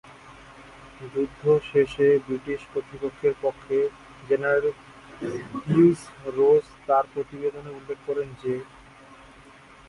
[1.11, 1.41] যুদ্ধ
[1.69, 3.77] শেষে ব্রিটিশ কর্তৃপক্ষের পক্ষে
[4.29, 4.67] জেনারেল
[5.65, 5.99] হিউজ
[6.37, 8.53] রোজ তার প্রতিবেদনে উল্লেখ করেন যে,